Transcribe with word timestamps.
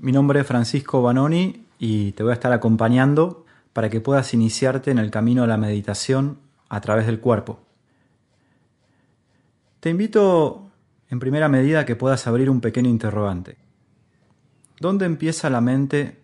Mi 0.00 0.12
nombre 0.12 0.38
es 0.38 0.46
Francisco 0.46 1.02
Banoni 1.02 1.66
y 1.80 2.12
te 2.12 2.22
voy 2.22 2.30
a 2.30 2.34
estar 2.34 2.52
acompañando 2.52 3.44
para 3.72 3.90
que 3.90 4.00
puedas 4.00 4.32
iniciarte 4.32 4.92
en 4.92 4.98
el 4.98 5.10
camino 5.10 5.42
de 5.42 5.48
la 5.48 5.56
meditación 5.56 6.38
a 6.68 6.80
través 6.80 7.06
del 7.06 7.18
cuerpo. 7.18 7.58
Te 9.80 9.90
invito 9.90 10.70
en 11.10 11.18
primera 11.18 11.48
medida 11.48 11.80
a 11.80 11.84
que 11.84 11.96
puedas 11.96 12.28
abrir 12.28 12.48
un 12.48 12.60
pequeño 12.60 12.88
interrogante. 12.88 13.56
¿Dónde 14.78 15.04
empieza 15.04 15.50
la 15.50 15.60
mente 15.60 16.20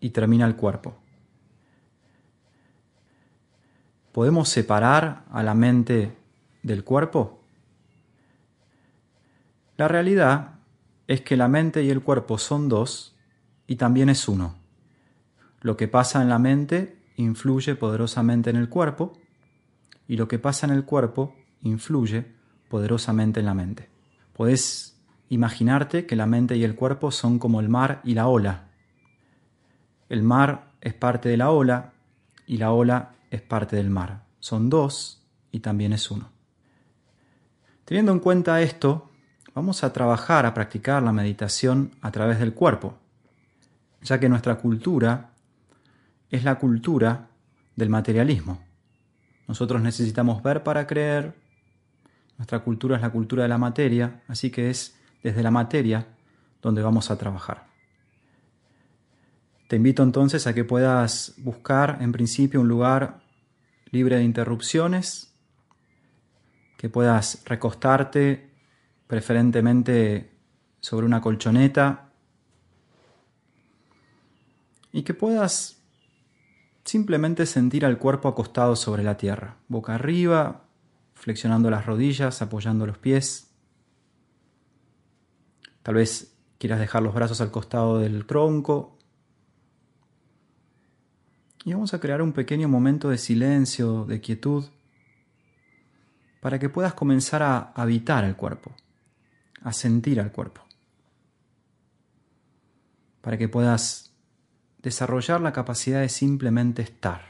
y 0.00 0.10
termina 0.10 0.44
el 0.44 0.56
cuerpo? 0.56 0.96
¿Podemos 4.10 4.48
separar 4.48 5.22
a 5.30 5.44
la 5.44 5.54
mente 5.54 6.12
del 6.64 6.82
cuerpo? 6.82 7.40
La 9.76 9.86
realidad 9.86 10.54
es 11.06 11.20
que 11.22 11.36
la 11.36 11.48
mente 11.48 11.82
y 11.82 11.90
el 11.90 12.02
cuerpo 12.02 12.38
son 12.38 12.68
dos 12.68 13.16
y 13.66 13.76
también 13.76 14.08
es 14.08 14.28
uno. 14.28 14.56
Lo 15.60 15.76
que 15.76 15.88
pasa 15.88 16.22
en 16.22 16.28
la 16.28 16.38
mente 16.38 16.98
influye 17.16 17.74
poderosamente 17.74 18.50
en 18.50 18.56
el 18.56 18.68
cuerpo 18.68 19.18
y 20.08 20.16
lo 20.16 20.28
que 20.28 20.38
pasa 20.38 20.66
en 20.66 20.72
el 20.72 20.84
cuerpo 20.84 21.34
influye 21.62 22.26
poderosamente 22.68 23.40
en 23.40 23.46
la 23.46 23.54
mente. 23.54 23.88
Puedes 24.32 24.98
imaginarte 25.28 26.06
que 26.06 26.16
la 26.16 26.26
mente 26.26 26.56
y 26.56 26.64
el 26.64 26.74
cuerpo 26.74 27.10
son 27.10 27.38
como 27.38 27.60
el 27.60 27.68
mar 27.68 28.00
y 28.04 28.14
la 28.14 28.26
ola. 28.28 28.68
El 30.08 30.22
mar 30.22 30.72
es 30.80 30.94
parte 30.94 31.28
de 31.28 31.36
la 31.36 31.50
ola 31.50 31.92
y 32.46 32.56
la 32.56 32.72
ola 32.72 33.14
es 33.30 33.40
parte 33.40 33.76
del 33.76 33.88
mar. 33.88 34.24
Son 34.40 34.68
dos 34.68 35.22
y 35.50 35.60
también 35.60 35.92
es 35.92 36.10
uno. 36.10 36.30
Teniendo 37.84 38.12
en 38.12 38.20
cuenta 38.20 38.60
esto, 38.60 39.11
vamos 39.54 39.84
a 39.84 39.92
trabajar, 39.92 40.46
a 40.46 40.54
practicar 40.54 41.02
la 41.02 41.12
meditación 41.12 41.92
a 42.00 42.10
través 42.10 42.38
del 42.38 42.54
cuerpo, 42.54 42.98
ya 44.02 44.18
que 44.18 44.28
nuestra 44.28 44.56
cultura 44.56 45.30
es 46.30 46.44
la 46.44 46.58
cultura 46.58 47.28
del 47.76 47.90
materialismo. 47.90 48.62
Nosotros 49.46 49.82
necesitamos 49.82 50.42
ver 50.42 50.62
para 50.62 50.86
creer, 50.86 51.34
nuestra 52.38 52.60
cultura 52.60 52.96
es 52.96 53.02
la 53.02 53.10
cultura 53.10 53.42
de 53.42 53.48
la 53.48 53.58
materia, 53.58 54.22
así 54.28 54.50
que 54.50 54.70
es 54.70 54.96
desde 55.22 55.42
la 55.42 55.50
materia 55.50 56.06
donde 56.60 56.82
vamos 56.82 57.10
a 57.10 57.18
trabajar. 57.18 57.66
Te 59.68 59.76
invito 59.76 60.02
entonces 60.02 60.46
a 60.46 60.54
que 60.54 60.64
puedas 60.64 61.34
buscar 61.38 61.98
en 62.00 62.12
principio 62.12 62.60
un 62.60 62.68
lugar 62.68 63.22
libre 63.90 64.16
de 64.16 64.24
interrupciones, 64.24 65.34
que 66.76 66.88
puedas 66.88 67.42
recostarte 67.44 68.51
preferentemente 69.12 70.32
sobre 70.80 71.04
una 71.04 71.20
colchoneta. 71.20 72.14
Y 74.90 75.02
que 75.02 75.12
puedas 75.12 75.82
simplemente 76.86 77.44
sentir 77.44 77.84
al 77.84 77.98
cuerpo 77.98 78.28
acostado 78.28 78.74
sobre 78.74 79.02
la 79.02 79.18
tierra, 79.18 79.58
boca 79.68 79.96
arriba, 79.96 80.64
flexionando 81.12 81.68
las 81.68 81.84
rodillas, 81.84 82.40
apoyando 82.40 82.86
los 82.86 82.96
pies. 82.96 83.50
Tal 85.82 85.96
vez 85.96 86.34
quieras 86.56 86.80
dejar 86.80 87.02
los 87.02 87.12
brazos 87.12 87.42
al 87.42 87.50
costado 87.50 87.98
del 87.98 88.24
tronco. 88.24 88.96
Y 91.66 91.74
vamos 91.74 91.92
a 91.92 92.00
crear 92.00 92.22
un 92.22 92.32
pequeño 92.32 92.66
momento 92.66 93.10
de 93.10 93.18
silencio, 93.18 94.06
de 94.06 94.22
quietud, 94.22 94.64
para 96.40 96.58
que 96.58 96.70
puedas 96.70 96.94
comenzar 96.94 97.42
a 97.42 97.72
habitar 97.74 98.24
el 98.24 98.36
cuerpo, 98.36 98.74
a 99.64 99.72
sentir 99.72 100.20
al 100.20 100.32
cuerpo, 100.32 100.62
para 103.20 103.38
que 103.38 103.48
puedas 103.48 104.12
desarrollar 104.82 105.40
la 105.40 105.52
capacidad 105.52 106.00
de 106.00 106.08
simplemente 106.08 106.82
estar, 106.82 107.22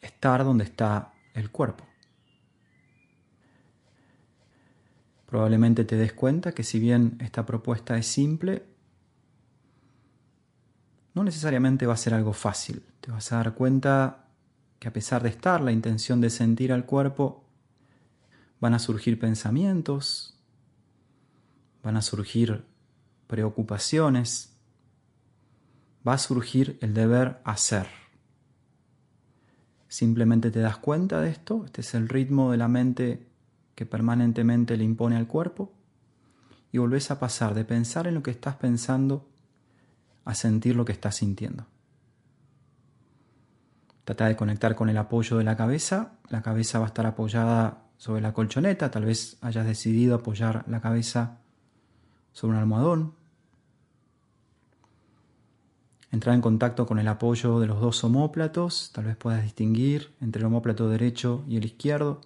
estar 0.00 0.44
donde 0.44 0.64
está 0.64 1.14
el 1.34 1.50
cuerpo. 1.50 1.84
Probablemente 5.26 5.84
te 5.84 5.96
des 5.96 6.12
cuenta 6.12 6.52
que 6.52 6.62
si 6.62 6.78
bien 6.78 7.16
esta 7.20 7.44
propuesta 7.44 7.96
es 7.96 8.06
simple, 8.06 8.64
no 11.14 11.24
necesariamente 11.24 11.86
va 11.86 11.94
a 11.94 11.96
ser 11.96 12.14
algo 12.14 12.32
fácil. 12.32 12.84
Te 13.00 13.10
vas 13.10 13.32
a 13.32 13.36
dar 13.36 13.54
cuenta 13.54 14.26
que 14.78 14.88
a 14.88 14.92
pesar 14.92 15.22
de 15.22 15.30
estar 15.30 15.60
la 15.60 15.72
intención 15.72 16.20
de 16.20 16.30
sentir 16.30 16.72
al 16.72 16.84
cuerpo, 16.84 17.43
van 18.64 18.72
a 18.72 18.78
surgir 18.78 19.18
pensamientos, 19.18 20.38
van 21.82 21.98
a 21.98 22.00
surgir 22.00 22.64
preocupaciones, 23.26 24.56
va 26.08 26.14
a 26.14 26.18
surgir 26.18 26.78
el 26.80 26.94
deber 26.94 27.42
hacer. 27.44 27.86
Simplemente 29.86 30.50
te 30.50 30.60
das 30.60 30.78
cuenta 30.78 31.20
de 31.20 31.28
esto, 31.28 31.66
este 31.66 31.82
es 31.82 31.92
el 31.92 32.08
ritmo 32.08 32.52
de 32.52 32.56
la 32.56 32.68
mente 32.68 33.28
que 33.74 33.84
permanentemente 33.84 34.78
le 34.78 34.84
impone 34.84 35.16
al 35.16 35.26
cuerpo, 35.26 35.70
y 36.72 36.78
volvés 36.78 37.10
a 37.10 37.20
pasar 37.20 37.52
de 37.52 37.66
pensar 37.66 38.06
en 38.06 38.14
lo 38.14 38.22
que 38.22 38.30
estás 38.30 38.56
pensando 38.56 39.28
a 40.24 40.34
sentir 40.34 40.74
lo 40.74 40.86
que 40.86 40.92
estás 40.92 41.16
sintiendo. 41.16 41.66
Trata 44.04 44.26
de 44.26 44.36
conectar 44.36 44.74
con 44.74 44.88
el 44.88 44.96
apoyo 44.96 45.36
de 45.36 45.44
la 45.44 45.54
cabeza. 45.54 46.12
La 46.30 46.40
cabeza 46.40 46.78
va 46.78 46.86
a 46.86 46.88
estar 46.88 47.04
apoyada 47.04 47.83
sobre 47.96 48.20
la 48.20 48.32
colchoneta. 48.32 48.90
Tal 48.90 49.04
vez 49.04 49.36
hayas 49.40 49.66
decidido 49.66 50.14
apoyar 50.14 50.64
la 50.68 50.80
cabeza 50.80 51.38
sobre 52.32 52.54
un 52.56 52.60
almohadón. 52.60 53.14
Entrar 56.10 56.34
en 56.34 56.42
contacto 56.42 56.86
con 56.86 56.98
el 56.98 57.08
apoyo 57.08 57.58
de 57.58 57.66
los 57.66 57.80
dos 57.80 58.04
homóplatos. 58.04 58.92
Tal 58.92 59.06
vez 59.06 59.16
puedas 59.16 59.42
distinguir 59.42 60.14
entre 60.20 60.40
el 60.40 60.46
homóplato 60.46 60.88
derecho 60.88 61.44
y 61.48 61.56
el 61.56 61.64
izquierdo. 61.64 62.20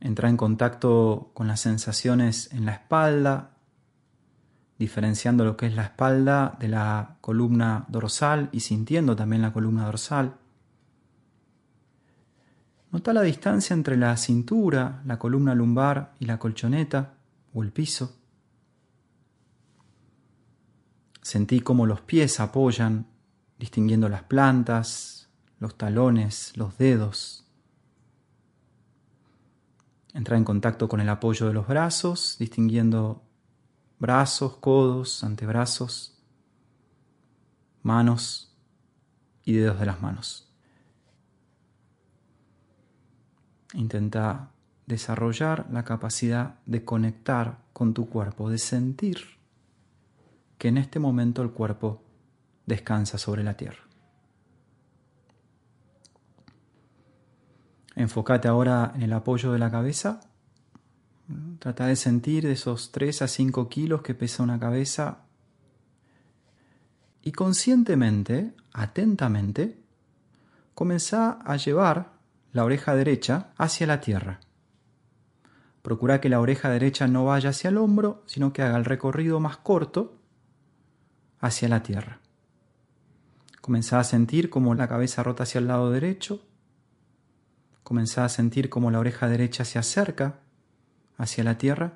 Entrar 0.00 0.30
en 0.30 0.36
contacto 0.36 1.30
con 1.34 1.46
las 1.46 1.60
sensaciones 1.60 2.52
en 2.52 2.66
la 2.66 2.72
espalda, 2.72 3.52
diferenciando 4.78 5.44
lo 5.44 5.56
que 5.56 5.66
es 5.66 5.74
la 5.74 5.84
espalda 5.84 6.56
de 6.58 6.68
la 6.68 7.16
columna 7.20 7.84
dorsal 7.88 8.48
y 8.52 8.60
sintiendo 8.60 9.14
también 9.16 9.40
la 9.40 9.52
columna 9.52 9.86
dorsal. 9.86 10.34
Nota 12.94 13.12
la 13.12 13.22
distancia 13.22 13.74
entre 13.74 13.96
la 13.96 14.16
cintura, 14.16 15.02
la 15.04 15.18
columna 15.18 15.52
lumbar 15.52 16.14
y 16.20 16.26
la 16.26 16.38
colchoneta 16.38 17.14
o 17.52 17.64
el 17.64 17.72
piso. 17.72 18.14
Sentí 21.20 21.58
cómo 21.58 21.86
los 21.86 22.02
pies 22.02 22.38
apoyan, 22.38 23.08
distinguiendo 23.58 24.08
las 24.08 24.22
plantas, 24.22 25.28
los 25.58 25.76
talones, 25.76 26.56
los 26.56 26.78
dedos. 26.78 27.44
Entra 30.12 30.36
en 30.36 30.44
contacto 30.44 30.88
con 30.88 31.00
el 31.00 31.08
apoyo 31.08 31.48
de 31.48 31.52
los 31.52 31.66
brazos, 31.66 32.36
distinguiendo 32.38 33.24
brazos, 33.98 34.58
codos, 34.58 35.24
antebrazos, 35.24 36.16
manos 37.82 38.56
y 39.44 39.54
dedos 39.54 39.80
de 39.80 39.86
las 39.86 40.00
manos. 40.00 40.43
Intenta 43.74 44.50
desarrollar 44.86 45.66
la 45.70 45.84
capacidad 45.84 46.56
de 46.66 46.84
conectar 46.84 47.58
con 47.72 47.94
tu 47.94 48.08
cuerpo, 48.08 48.50
de 48.50 48.58
sentir 48.58 49.18
que 50.58 50.68
en 50.68 50.78
este 50.78 50.98
momento 50.98 51.42
el 51.42 51.50
cuerpo 51.50 52.02
descansa 52.66 53.18
sobre 53.18 53.42
la 53.44 53.56
tierra. 53.56 53.82
Enfócate 57.96 58.48
ahora 58.48 58.92
en 58.94 59.02
el 59.02 59.12
apoyo 59.12 59.52
de 59.52 59.58
la 59.58 59.70
cabeza 59.70 60.20
Trata 61.58 61.86
de 61.86 61.96
sentir 61.96 62.44
esos 62.44 62.92
3 62.92 63.22
a 63.22 63.28
5 63.28 63.68
kilos 63.68 64.02
que 64.02 64.14
pesa 64.14 64.42
una 64.42 64.60
cabeza 64.60 65.20
y 67.22 67.32
conscientemente, 67.32 68.52
atentamente, 68.74 69.78
comenzá 70.74 71.38
a 71.42 71.56
llevar 71.56 72.12
la 72.54 72.64
oreja 72.64 72.94
derecha 72.94 73.52
hacia 73.58 73.86
la 73.88 74.00
tierra. 74.00 74.38
Procura 75.82 76.20
que 76.20 76.28
la 76.28 76.40
oreja 76.40 76.70
derecha 76.70 77.08
no 77.08 77.24
vaya 77.24 77.50
hacia 77.50 77.68
el 77.68 77.76
hombro, 77.76 78.22
sino 78.26 78.52
que 78.52 78.62
haga 78.62 78.78
el 78.78 78.84
recorrido 78.84 79.40
más 79.40 79.56
corto 79.56 80.16
hacia 81.40 81.68
la 81.68 81.82
tierra. 81.82 82.20
Comenzá 83.60 83.98
a 83.98 84.04
sentir 84.04 84.50
cómo 84.50 84.72
la 84.76 84.86
cabeza 84.86 85.24
rota 85.24 85.42
hacia 85.42 85.58
el 85.58 85.66
lado 85.66 85.90
derecho. 85.90 86.42
Comenzá 87.82 88.24
a 88.24 88.28
sentir 88.28 88.70
cómo 88.70 88.92
la 88.92 89.00
oreja 89.00 89.28
derecha 89.28 89.64
se 89.64 89.80
acerca 89.80 90.38
hacia 91.16 91.42
la 91.42 91.58
tierra 91.58 91.94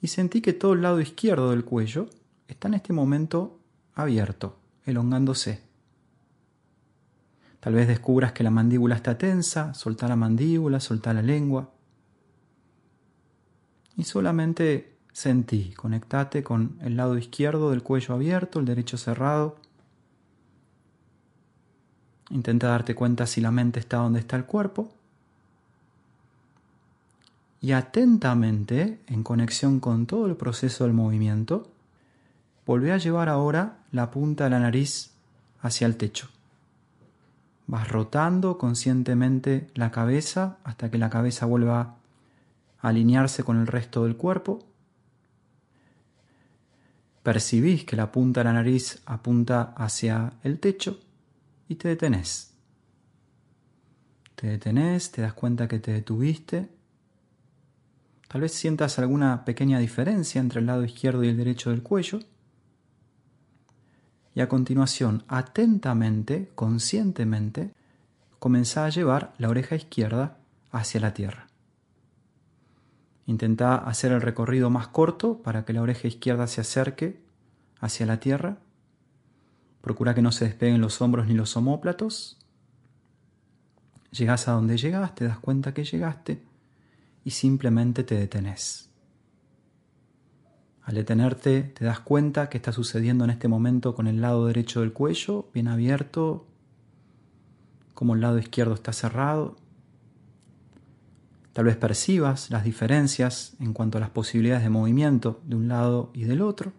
y 0.00 0.06
sentí 0.06 0.40
que 0.40 0.52
todo 0.52 0.74
el 0.74 0.82
lado 0.82 1.00
izquierdo 1.00 1.50
del 1.50 1.64
cuello 1.64 2.08
está 2.46 2.68
en 2.68 2.74
este 2.74 2.92
momento 2.92 3.58
abierto, 3.92 4.56
elongándose. 4.84 5.65
Tal 7.66 7.74
vez 7.74 7.88
descubras 7.88 8.30
que 8.30 8.44
la 8.44 8.52
mandíbula 8.52 8.94
está 8.94 9.18
tensa, 9.18 9.74
solta 9.74 10.06
la 10.06 10.14
mandíbula, 10.14 10.78
solta 10.78 11.12
la 11.12 11.20
lengua. 11.20 11.68
Y 13.96 14.04
solamente 14.04 14.94
sentí, 15.12 15.72
conectate 15.72 16.44
con 16.44 16.78
el 16.80 16.96
lado 16.96 17.18
izquierdo 17.18 17.70
del 17.70 17.82
cuello 17.82 18.14
abierto, 18.14 18.60
el 18.60 18.66
derecho 18.66 18.96
cerrado. 18.96 19.56
Intenta 22.30 22.68
darte 22.68 22.94
cuenta 22.94 23.26
si 23.26 23.40
la 23.40 23.50
mente 23.50 23.80
está 23.80 23.96
donde 23.96 24.20
está 24.20 24.36
el 24.36 24.44
cuerpo. 24.44 24.94
Y 27.60 27.72
atentamente, 27.72 29.00
en 29.08 29.24
conexión 29.24 29.80
con 29.80 30.06
todo 30.06 30.26
el 30.26 30.36
proceso 30.36 30.84
del 30.84 30.92
movimiento, 30.92 31.66
volvé 32.64 32.92
a 32.92 32.98
llevar 32.98 33.28
ahora 33.28 33.78
la 33.90 34.12
punta 34.12 34.44
de 34.44 34.50
la 34.50 34.60
nariz 34.60 35.10
hacia 35.62 35.88
el 35.88 35.96
techo. 35.96 36.28
Vas 37.66 37.88
rotando 37.88 38.58
conscientemente 38.58 39.66
la 39.74 39.90
cabeza 39.90 40.58
hasta 40.62 40.90
que 40.90 40.98
la 40.98 41.10
cabeza 41.10 41.46
vuelva 41.46 41.80
a 42.80 42.88
alinearse 42.88 43.42
con 43.42 43.58
el 43.58 43.66
resto 43.66 44.04
del 44.04 44.16
cuerpo. 44.16 44.64
Percibís 47.24 47.84
que 47.84 47.96
la 47.96 48.12
punta 48.12 48.40
de 48.40 48.44
la 48.44 48.52
nariz 48.52 49.02
apunta 49.04 49.74
hacia 49.76 50.34
el 50.44 50.60
techo 50.60 51.00
y 51.68 51.74
te 51.74 51.88
detenés. 51.88 52.52
Te 54.36 54.46
detenés, 54.46 55.10
te 55.10 55.22
das 55.22 55.32
cuenta 55.32 55.66
que 55.66 55.80
te 55.80 55.92
detuviste. 55.92 56.68
Tal 58.28 58.42
vez 58.42 58.52
sientas 58.52 59.00
alguna 59.00 59.44
pequeña 59.44 59.80
diferencia 59.80 60.40
entre 60.40 60.60
el 60.60 60.66
lado 60.66 60.84
izquierdo 60.84 61.24
y 61.24 61.28
el 61.28 61.36
derecho 61.36 61.70
del 61.70 61.82
cuello 61.82 62.20
y 64.36 64.42
a 64.42 64.50
continuación, 64.50 65.24
atentamente, 65.28 66.50
conscientemente, 66.54 67.70
comenzá 68.38 68.84
a 68.84 68.90
llevar 68.90 69.32
la 69.38 69.48
oreja 69.48 69.76
izquierda 69.76 70.36
hacia 70.70 71.00
la 71.00 71.14
tierra. 71.14 71.46
Intenta 73.24 73.76
hacer 73.76 74.12
el 74.12 74.20
recorrido 74.20 74.68
más 74.68 74.88
corto 74.88 75.38
para 75.38 75.64
que 75.64 75.72
la 75.72 75.80
oreja 75.80 76.06
izquierda 76.06 76.46
se 76.48 76.60
acerque 76.60 77.18
hacia 77.80 78.04
la 78.04 78.20
tierra. 78.20 78.58
Procura 79.80 80.14
que 80.14 80.20
no 80.20 80.32
se 80.32 80.44
despeguen 80.44 80.82
los 80.82 81.00
hombros 81.00 81.26
ni 81.26 81.32
los 81.32 81.56
omóplatos. 81.56 82.36
Llegas 84.10 84.48
a 84.48 84.52
donde 84.52 84.76
llegas, 84.76 85.14
te 85.14 85.24
das 85.24 85.38
cuenta 85.38 85.72
que 85.72 85.84
llegaste 85.84 86.42
y 87.24 87.30
simplemente 87.30 88.04
te 88.04 88.16
detenés. 88.16 88.90
Al 90.86 90.94
detenerte 90.94 91.64
te 91.64 91.84
das 91.84 91.98
cuenta 91.98 92.48
que 92.48 92.58
está 92.58 92.70
sucediendo 92.70 93.24
en 93.24 93.30
este 93.30 93.48
momento 93.48 93.96
con 93.96 94.06
el 94.06 94.20
lado 94.20 94.46
derecho 94.46 94.82
del 94.82 94.92
cuello, 94.92 95.48
bien 95.52 95.66
abierto, 95.66 96.46
como 97.92 98.14
el 98.14 98.20
lado 98.20 98.38
izquierdo 98.38 98.74
está 98.74 98.92
cerrado. 98.92 99.56
Tal 101.52 101.64
vez 101.64 101.76
percibas 101.76 102.50
las 102.50 102.62
diferencias 102.62 103.56
en 103.58 103.72
cuanto 103.72 103.98
a 103.98 104.00
las 104.00 104.10
posibilidades 104.10 104.62
de 104.62 104.70
movimiento 104.70 105.40
de 105.44 105.56
un 105.56 105.66
lado 105.66 106.12
y 106.14 106.22
del 106.22 106.40
otro. 106.40 106.72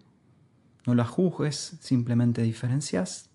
No 0.85 0.95
las 0.95 1.09
juzgues, 1.09 1.75
simplemente 1.81 2.43
diferencias. 2.43 3.29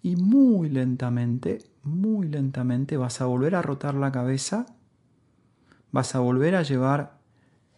Y 0.00 0.14
muy 0.14 0.68
lentamente, 0.68 1.58
muy 1.82 2.28
lentamente 2.28 2.96
vas 2.96 3.20
a 3.20 3.26
volver 3.26 3.56
a 3.56 3.62
rotar 3.62 3.96
la 3.96 4.12
cabeza, 4.12 4.64
vas 5.90 6.14
a 6.14 6.20
volver 6.20 6.54
a 6.54 6.62
llevar 6.62 7.15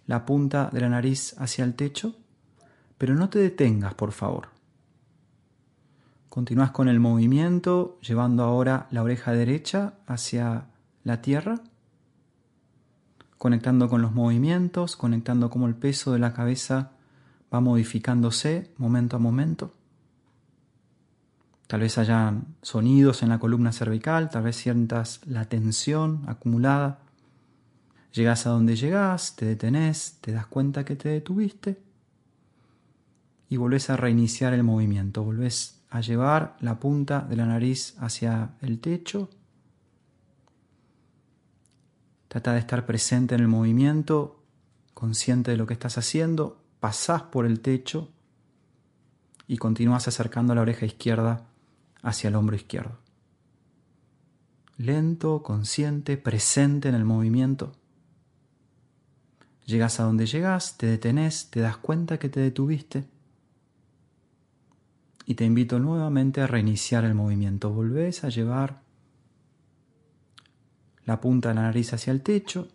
la 0.09 0.25
punta 0.25 0.71
de 0.73 0.81
la 0.81 0.89
nariz 0.89 1.37
hacia 1.39 1.65
el 1.65 1.75
techo, 1.75 2.17
pero 2.97 3.15
no 3.15 3.29
te 3.29 3.39
detengas, 3.39 3.95
por 3.95 4.11
favor. 4.11 4.49
Continúas 6.31 6.71
con 6.71 6.89
el 6.89 6.99
movimiento, 6.99 7.99
llevando 8.01 8.43
ahora 8.43 8.89
la 8.91 9.03
oreja 9.03 9.33
derecha 9.33 9.95
hacia 10.07 10.65
la 11.05 11.21
tierra, 11.21 11.61
conectando 13.37 13.89
con 13.89 14.01
los 14.01 14.15
movimientos, 14.15 14.97
conectando 14.97 15.51
cómo 15.51 15.67
el 15.67 15.75
peso 15.75 16.13
de 16.13 16.19
la 16.19 16.33
cabeza 16.33 16.93
va 17.53 17.61
modificándose 17.61 18.73
momento 18.79 19.17
a 19.17 19.19
momento. 19.21 19.75
Tal 21.67 21.81
vez 21.81 21.99
hayan 21.99 22.57
sonidos 22.63 23.23
en 23.23 23.29
la 23.29 23.39
columna 23.39 23.73
cervical, 23.73 24.31
tal 24.31 24.45
vez 24.45 24.57
sientas 24.57 25.21
la 25.27 25.45
tensión 25.45 26.23
acumulada 26.27 27.01
Llegas 28.19 28.49
a 28.49 28.51
donde 28.51 28.75
llegas, 28.75 29.37
te 29.37 29.47
detenés, 29.47 30.19
te 30.21 30.33
das 30.33 30.49
cuenta 30.49 30.85
que 30.85 30.97
te 30.97 31.09
detuviste 31.09 31.79
y 33.49 33.57
volvés 33.57 33.91
a 33.91 33.97
reiniciar 33.97 34.53
el 34.55 34.65
movimiento. 34.65 35.23
Volvés 35.23 35.85
a 35.89 36.01
llevar 36.01 36.57
la 36.59 36.81
punta 36.81 37.21
de 37.21 37.37
la 37.37 37.47
nariz 37.47 37.95
hacia 38.01 38.57
el 38.61 38.81
techo. 38.81 39.31
Trata 42.27 42.55
de 42.55 42.59
estar 42.59 42.87
presente 42.87 43.37
en 43.37 43.41
el 43.43 43.47
movimiento, 43.47 44.43
consciente 44.95 45.53
de 45.53 45.57
lo 45.57 45.69
que 45.69 45.75
estás 45.75 45.97
haciendo. 45.97 46.61
Pasás 46.81 47.23
por 47.23 47.47
el 47.47 47.61
techo 47.61 48.09
y 49.47 49.59
continúas 49.59 50.09
acercando 50.09 50.57
la 50.57 50.63
oreja 50.63 50.87
izquierda 50.87 51.47
hacia 52.03 52.27
el 52.27 52.35
hombro 52.35 52.57
izquierdo. 52.57 52.99
Lento, 54.77 55.45
consciente, 55.45 56.17
presente 56.17 56.89
en 56.89 56.97
el 56.97 57.05
movimiento. 57.05 57.78
Llegas 59.69 60.01
a 60.01 60.05
donde 60.05 60.25
llegas, 60.25 60.79
te 60.79 60.87
detenés, 60.87 61.51
te 61.51 61.61
das 61.61 61.77
cuenta 61.77 62.19
que 62.19 62.31
te 62.31 62.41
detuviste 62.41 63.05
y 65.27 65.35
te 65.35 65.45
invito 65.45 65.79
nuevamente 65.79 66.41
a 66.41 66.47
reiniciar 66.47 67.05
el 67.05 67.13
movimiento. 67.13 67.71
Volvés 67.71 68.25
a 68.25 68.31
llevar 68.31 68.81
la 71.05 71.21
punta 71.21 71.51
de 71.51 71.57
la 71.57 71.63
nariz 71.65 71.93
hacia 71.93 72.13
el 72.13 72.23
techo. 72.23 72.69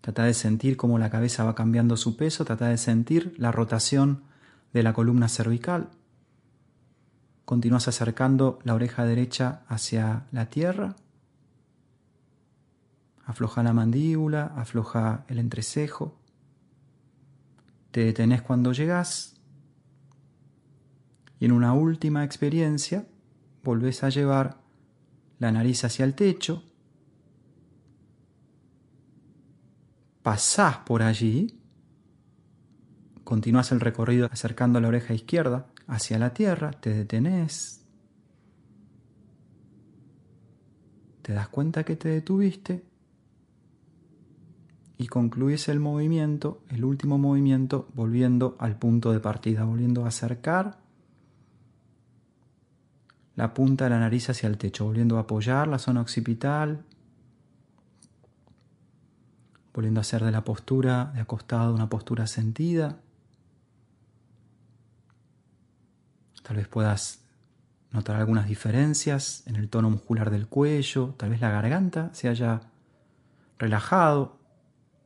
Trata 0.00 0.24
de 0.24 0.32
sentir 0.32 0.78
cómo 0.78 0.98
la 0.98 1.10
cabeza 1.10 1.44
va 1.44 1.54
cambiando 1.54 1.98
su 1.98 2.16
peso, 2.16 2.46
trata 2.46 2.68
de 2.68 2.78
sentir 2.78 3.34
la 3.36 3.52
rotación 3.52 4.22
de 4.72 4.82
la 4.82 4.94
columna 4.94 5.28
cervical. 5.28 5.90
Continúas 7.44 7.88
acercando 7.88 8.58
la 8.64 8.72
oreja 8.72 9.04
derecha 9.04 9.64
hacia 9.68 10.24
la 10.32 10.46
tierra 10.46 10.96
Afloja 13.28 13.62
la 13.62 13.74
mandíbula, 13.74 14.54
afloja 14.56 15.26
el 15.28 15.38
entrecejo. 15.38 16.18
Te 17.90 18.02
detenés 18.04 18.40
cuando 18.40 18.72
llegas. 18.72 19.36
Y 21.38 21.44
en 21.44 21.52
una 21.52 21.74
última 21.74 22.24
experiencia, 22.24 23.06
volvés 23.62 24.02
a 24.02 24.08
llevar 24.08 24.62
la 25.38 25.52
nariz 25.52 25.84
hacia 25.84 26.06
el 26.06 26.14
techo. 26.14 26.64
Pasás 30.22 30.78
por 30.78 31.02
allí. 31.02 31.60
Continúas 33.24 33.72
el 33.72 33.80
recorrido 33.80 34.30
acercando 34.32 34.80
la 34.80 34.88
oreja 34.88 35.12
izquierda 35.12 35.66
hacia 35.86 36.18
la 36.18 36.32
tierra. 36.32 36.70
Te 36.70 36.94
detenés. 36.94 37.84
Te 41.20 41.34
das 41.34 41.48
cuenta 41.50 41.84
que 41.84 41.96
te 41.96 42.08
detuviste 42.08 42.88
y 44.98 45.06
concluyes 45.06 45.68
el 45.68 45.78
movimiento, 45.78 46.60
el 46.68 46.84
último 46.84 47.18
movimiento, 47.18 47.88
volviendo 47.94 48.56
al 48.58 48.76
punto 48.76 49.12
de 49.12 49.20
partida, 49.20 49.62
volviendo 49.62 50.04
a 50.04 50.08
acercar 50.08 50.78
la 53.36 53.54
punta 53.54 53.84
de 53.84 53.90
la 53.90 54.00
nariz 54.00 54.28
hacia 54.28 54.48
el 54.48 54.58
techo, 54.58 54.84
volviendo 54.84 55.16
a 55.16 55.20
apoyar 55.20 55.68
la 55.68 55.78
zona 55.78 56.00
occipital, 56.00 56.84
volviendo 59.72 60.00
a 60.00 60.02
hacer 60.02 60.24
de 60.24 60.32
la 60.32 60.42
postura 60.42 61.12
de 61.14 61.20
acostado 61.20 61.72
una 61.72 61.88
postura 61.88 62.26
sentida. 62.26 62.98
Tal 66.42 66.56
vez 66.56 66.66
puedas 66.66 67.22
notar 67.92 68.16
algunas 68.16 68.48
diferencias 68.48 69.44
en 69.46 69.54
el 69.54 69.68
tono 69.68 69.90
muscular 69.90 70.30
del 70.30 70.48
cuello, 70.48 71.14
tal 71.16 71.30
vez 71.30 71.40
la 71.40 71.50
garganta 71.50 72.10
se 72.14 72.28
haya 72.28 72.62
relajado, 73.58 74.37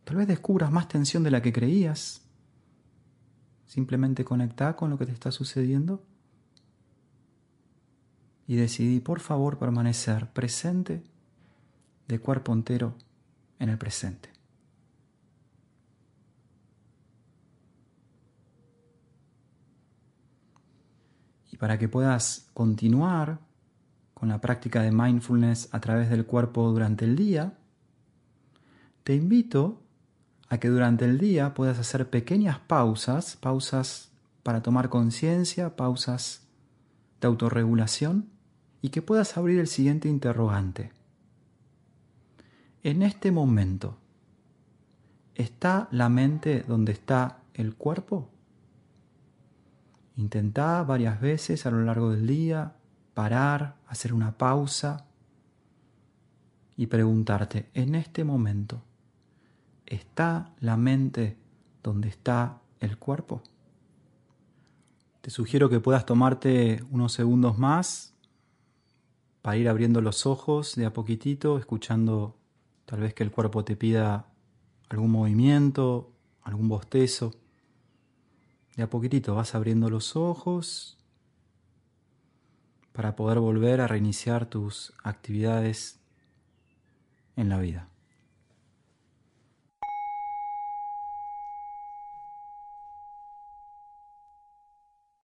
Tal 0.04 0.16
vez 0.16 0.26
descubras 0.26 0.71
más 0.73 0.88
tensión 0.88 1.23
de 1.23 1.30
la 1.30 1.42
que 1.42 1.52
creías. 1.52 2.23
Simplemente 3.66 4.25
conecta 4.25 4.76
con 4.76 4.90
lo 4.90 4.99
que 4.99 5.06
te 5.06 5.12
está 5.12 5.30
sucediendo 5.30 6.04
y 8.47 8.56
decidí 8.56 9.00
por 9.00 9.21
favor 9.21 9.59
permanecer 9.59 10.30
presente 10.32 11.02
de 12.09 12.18
cuerpo 12.18 12.52
entero 12.52 12.94
en 13.59 13.68
el 13.68 13.78
presente. 13.78 14.30
Y 21.50 21.56
para 21.56 21.78
que 21.78 21.88
puedas 21.88 22.50
continuar 22.52 23.38
con 24.14 24.28
la 24.28 24.40
práctica 24.40 24.82
de 24.82 24.92
mindfulness 24.92 25.68
a 25.73 25.80
través 25.80 26.11
del 26.11 26.26
cuerpo 26.26 26.71
durante 26.73 27.04
el 27.04 27.16
día, 27.16 27.56
te 29.04 29.14
invito 29.14 29.82
a 30.52 30.61
que 30.61 30.68
durante 30.68 31.06
el 31.06 31.16
día 31.16 31.54
puedas 31.54 31.78
hacer 31.78 32.11
pequeñas 32.11 32.59
pausas, 32.59 33.37
pausas 33.37 34.11
para 34.42 34.61
tomar 34.61 34.90
conciencia, 34.90 35.76
pausas 35.76 36.47
de 37.23 37.26
autorregulación 37.26 38.28
y 38.82 38.90
que 38.90 39.00
puedas 39.00 39.38
abrir 39.38 39.59
el 39.59 39.66
siguiente 39.66 40.11
interrogante. 40.11 40.92
En 42.82 43.00
este 43.00 43.32
momento, 43.32 43.97
¿está 45.35 45.88
la 45.90 46.11
mente 46.11 46.66
donde 46.68 46.92
está 46.92 47.38
el 47.54 47.75
cuerpo? 47.75 48.28
Intentá 50.16 50.82
varias 50.82 51.18
veces 51.18 51.64
a 51.64 51.71
lo 51.71 51.82
largo 51.82 52.11
del 52.11 52.26
día 52.26 52.76
parar, 53.14 53.76
hacer 53.87 54.12
una 54.12 54.37
pausa 54.37 55.06
y 56.76 56.88
preguntarte, 56.88 57.71
en 57.73 57.94
este 57.94 58.23
momento, 58.23 58.82
¿está 59.94 60.54
la 60.61 60.76
mente 60.76 61.37
donde 61.82 62.08
está 62.08 62.61
el 62.80 62.99
cuerpo? 62.99 63.42
Te 65.20 65.30
sugiero 65.30 65.68
que 65.68 65.80
puedas 65.80 66.06
tomarte 66.06 66.82
unos 66.90 67.12
segundos 67.12 67.58
más 67.58 68.14
para 69.42 69.56
ir 69.56 69.68
abriendo 69.68 70.00
los 70.00 70.26
ojos 70.26 70.75
de 70.76 70.87
a 70.87 70.92
poquitito, 70.92 71.58
escuchando 71.58 72.37
tal 72.87 73.00
vez 73.00 73.14
que 73.14 73.22
el 73.22 73.30
cuerpo 73.30 73.64
te 73.64 73.76
pida 73.76 74.26
algún 74.88 75.11
movimiento, 75.11 76.11
algún 76.42 76.68
bostezo. 76.68 77.34
De 78.76 78.82
a 78.82 78.90
poquitito 78.90 79.34
vas 79.34 79.54
abriendo 79.54 79.90
los 79.90 80.16
ojos 80.16 80.96
para 82.92 83.14
poder 83.14 83.38
volver 83.40 83.80
a 83.80 83.87
reiniciar 83.87 84.46
tus 84.46 84.92
actividades 85.02 86.00
en 87.37 87.49
la 87.49 87.58
vida. 87.58 87.91